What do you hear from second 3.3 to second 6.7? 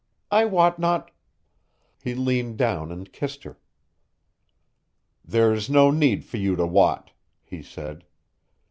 her. "There's no need for you to